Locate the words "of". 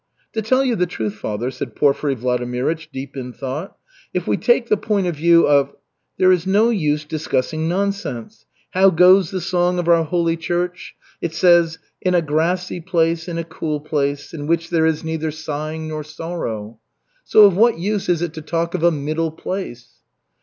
5.05-5.15, 5.47-5.75, 9.77-9.87, 17.45-17.55, 18.73-18.81